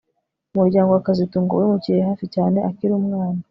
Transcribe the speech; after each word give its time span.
Umuryango 0.53 0.89
wa 0.91 1.05
kazitunga 1.07 1.51
wimukiye 1.59 1.99
hafi 2.09 2.25
cyane 2.35 2.57
akiri 2.69 2.93
umwana 3.01 3.39